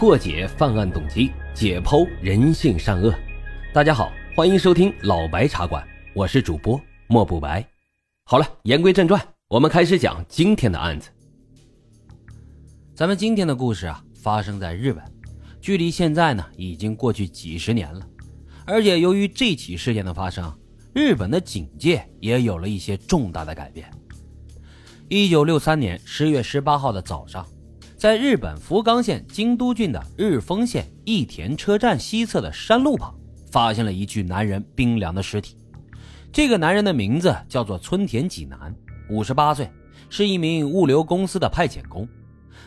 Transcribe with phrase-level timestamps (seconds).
[0.00, 3.14] 破解犯案动机，解剖人性善恶。
[3.70, 7.62] 大家好，欢迎收听老白茶馆，我是主播莫不白。
[8.24, 11.10] 好了，言归正传，我们开始讲今天的案子。
[12.94, 15.04] 咱们今天的故事啊，发生在日本，
[15.60, 18.00] 距离现在呢已经过去几十年了。
[18.64, 20.50] 而且由于这起事件的发生，
[20.94, 23.86] 日本的警界也有了一些重大的改变。
[25.10, 27.46] 一九六三年十月十八号的早上，
[28.00, 33.14] 在日本福冈县京都郡的日丰县益田车站西侧的山路旁，
[33.50, 35.54] 发现了一具男人冰凉的尸体。
[36.32, 38.74] 这个男人的名字叫做村田济南，
[39.10, 39.70] 五十八岁，
[40.08, 42.08] 是一名物流公司的派遣工。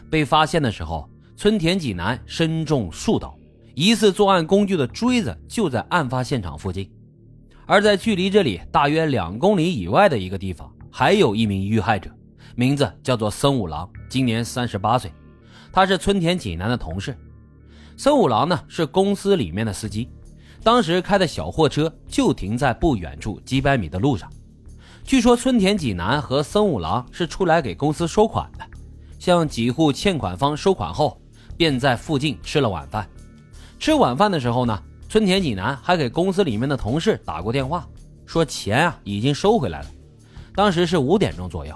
[0.07, 3.35] 被发现的时候，村田济南身中数刀，
[3.73, 6.87] 疑似作案工具的锥子就在案发现场附近。
[7.65, 12.11] 而在距离这里大约两公里以外的一个地方，还有一名遇害者。
[12.55, 15.11] 名字叫做森五郎，今年三十八岁，
[15.73, 17.17] 他是村田济南的同事。
[17.97, 20.07] 森五郎呢是公司里面的司机，
[20.63, 24.31] 当时开的小货车就停在不远处几百米的路上。
[25.03, 28.63] 据说村田济南和森五郎是出来给公司收款的，
[29.17, 31.19] 向几户欠款方收款后，
[31.57, 33.09] 便在附近吃了晚饭。
[33.79, 37.85] 吃晚饭的时候呢，村田济南还给公司里面的同事打过电话，
[38.25, 39.87] 说钱啊已经收回来了。
[40.55, 41.75] 当时是五点钟左右。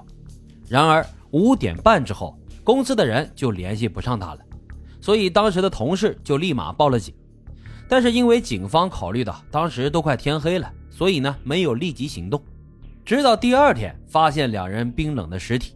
[0.69, 4.39] 然而五点半之后，公司的人就联系不上他了，
[4.99, 7.15] 所以当时的同事就立马报了警。
[7.87, 12.43] 但是因为警方考虑到当时都快天黑了，所以呢没有立即行动。
[13.05, 15.75] 直到第二天发现两人冰冷的尸体，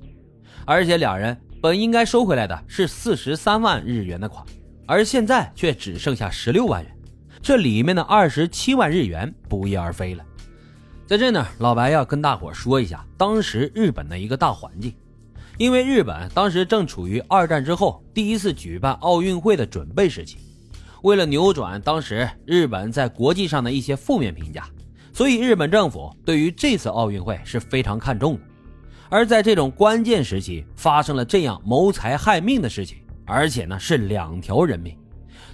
[0.65, 4.45] 而且两人本应该收回来的是四十三万日元的款，
[4.85, 6.97] 而现在却只剩下十六万元，
[7.41, 10.25] 这里面的二十七万日元不翼而飞了。
[11.07, 14.93] 在这呢，老白要跟大伙说一下当时日本的一个大环境，
[15.61, 20.39] 因为日本当时正处于二战之后第一次举办奥运会的准备时期，
[21.03, 24.67] 为了扭转当时日本在国际上的一些负面评价，
[25.13, 28.41] 所以日本政府对于这次奥运会是非常看重的。
[29.07, 32.97] 而在这种关键时期发生了这样谋财害命的事情，
[33.27, 34.97] 而且呢是两条人命，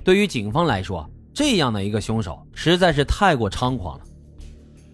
[0.05, 4.05] 对于警方来说，这样的一个凶手实在是太过猖狂了。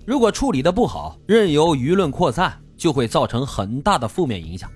[0.08, 4.68] 如果处理的不好，任由舆论扩散，就会造成很大的负面影响。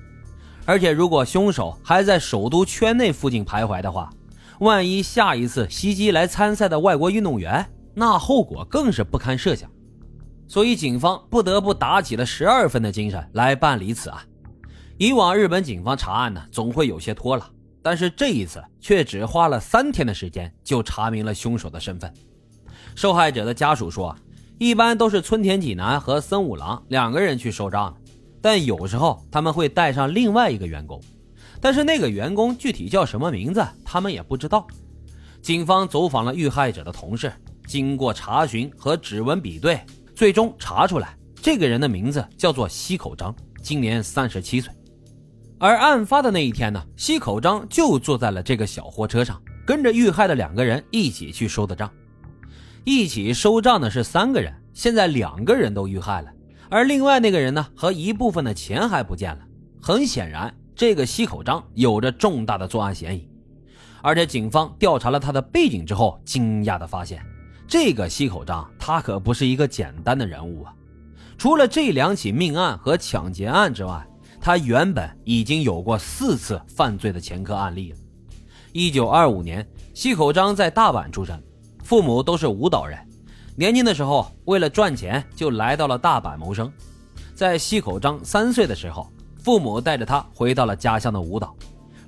[0.68, 4.10] 而且，如果凶手还在首都圈内附近徘徊的话，
[4.60, 9.72] 万一下一次袭击来参赛的外国运动员，那后果更是不堪设想。
[10.46, 14.20] 所以，警方不得不打起了十二分的精神来办理此案。
[14.98, 17.50] 以往日本警方查案呢，总会有些拖拉，
[17.82, 22.14] 但是这一次却只花了三天的时间就查明了凶手的身份。
[22.94, 24.14] 受害者的家属说。
[24.60, 28.07] 一般都是村田济南和森五郎两个人去收账的，
[28.42, 31.02] 但有时候他们会带上另外一个员工，
[31.60, 34.66] 但是那个员工具体叫什么名字，他们也不知道。
[35.42, 37.32] 警方走访了遇害者的同事，
[37.66, 39.80] 经过查询和指纹比对，
[40.16, 44.74] 最终查出来这个人的名字叫做西口章，今年三十七岁。
[45.60, 51.90] 而案发的那一天呢，西口章就坐在了这个小货车上，跟着遇害的两个人一起去收的账。
[52.84, 56.32] 一起收账的是三个人，现在两个人都遇害了，
[56.70, 59.40] 而另外那个人呢，和一部分的钱还不见了。
[59.82, 63.28] 很显然，这个西口章有着重大的作案嫌疑。
[64.02, 67.22] 而且，警方调查了他的背景之后，惊讶的发现，
[67.68, 70.74] 这个西口章他可不是一个简单的人物啊！
[71.38, 74.08] 除了这两起命案和抢劫案之外，
[74.40, 77.98] 他原本已经有过四次犯罪的前科案例了。
[78.72, 81.42] 一九二五年，西口章在大阪出生。
[81.84, 83.00] 父母都是舞蹈人，
[83.60, 86.72] 年轻的时候为了赚钱就来到了大阪谋生。
[87.34, 89.12] 在西口章三岁的时候，
[89.44, 91.56] 父母带着他回到了家乡的舞蹈，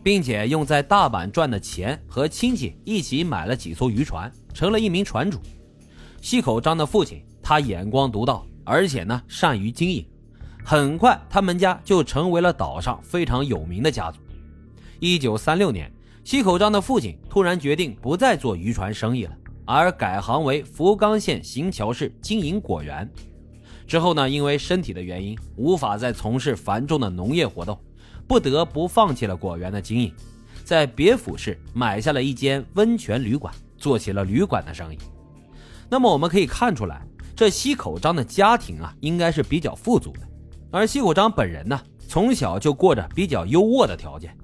[0.04, 5.40] 并且用在大阪赚的钱和亲戚一起买了几艘渔船，成了一名船主。
[6.22, 10.06] 西口章的父亲他眼光独到，而且呢善于经营，
[10.64, 14.20] 很快他们家就成为了岛上非常有名的家族。
[15.00, 15.92] 一九三六年，
[16.24, 19.36] 西口章的父亲突然决定不再做渔船生意了。
[19.72, 23.08] 而改行为福冈县行桥市经营果园，
[23.86, 27.80] 之后呢，因为身体的原因，无法再从事繁重的农业活动，
[28.28, 30.12] 不得不放弃了果园的经营，
[30.64, 34.98] 在别府市买下了一间温泉旅馆，做起了旅馆的生意。
[35.88, 37.06] 那么我们可以看出来，
[37.36, 40.22] 这西口章的家庭啊，应该是比较富足的，
[40.72, 44.36] 而西口章本人呢，从小就过着比较优渥的条件，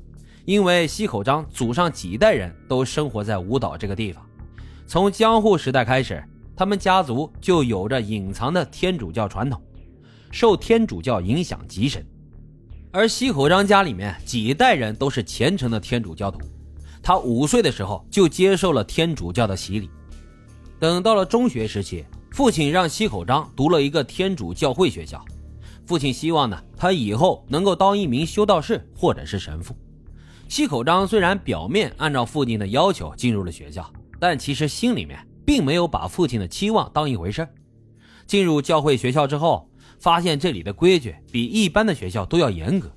[0.46, 4.24] 因为西口章祖上几代人都生活在舞岛这个地方。
[4.88, 6.24] 从江户时代开始，
[6.56, 9.60] 他们家族就有着隐藏的天主教传统，
[10.32, 12.06] 受天主教影响极深。
[12.92, 16.40] 而西口章家里面几代人都是虔诚的天主教徒，
[17.02, 19.90] 他五岁的时候就接受了天主教的洗礼。
[20.80, 25.24] 等到了中学时期，父亲让西口章读了一个天主教会学校。
[25.86, 29.76] 父亲希望呢，他以后能够当一名修道士或者是神父。
[30.48, 33.92] 西口章虽然表面按照父亲的要求进入了学校，
[34.28, 37.48] 但其实心里面并没有把父亲的期望当一回事
[38.26, 39.70] 进入教会学校之后，
[40.00, 42.92] 发现这里的规矩比一般的学校都要严格，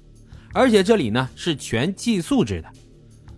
[0.55, 2.69] 而且这里呢是全寄宿制的。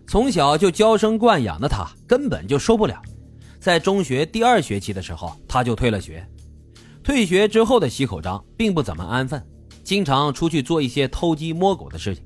[0.06, 3.02] 从小就娇生惯养的他根本就受不了。
[3.58, 6.25] 在中学第二学期的时候，他就退了学。
[7.02, 9.44] 退学之后的西口章并不怎么安分，
[9.82, 12.22] 经常出去做一些偷鸡摸狗的事情。